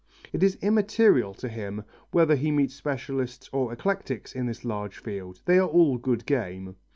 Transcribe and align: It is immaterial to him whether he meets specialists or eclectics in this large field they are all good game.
It 0.33 0.41
is 0.41 0.57
immaterial 0.63 1.35
to 1.35 1.47
him 1.47 1.83
whether 2.09 2.35
he 2.35 2.49
meets 2.49 2.73
specialists 2.73 3.51
or 3.53 3.71
eclectics 3.71 4.33
in 4.33 4.47
this 4.47 4.65
large 4.65 4.97
field 4.97 5.41
they 5.45 5.59
are 5.59 5.69
all 5.69 5.99
good 5.99 6.25
game. 6.25 6.75